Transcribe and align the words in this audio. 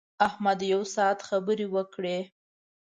احمد 0.27 0.59
یو 0.73 0.81
ساعت 0.95 1.19
خبرې 1.29 1.65
وکړې. 1.75 2.17